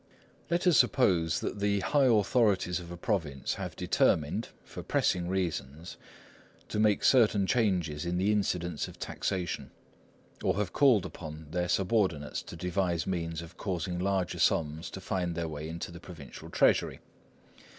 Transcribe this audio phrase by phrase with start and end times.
[0.49, 5.95] Let us suppose that the high authorities of a province have determined, for pressing reasons,
[6.69, 9.69] to make certain changes in the incidence of taxation,
[10.43, 15.35] or have called upon their subordinates to devise means for causing larger sums to find
[15.35, 16.99] their way into the provincial treasury.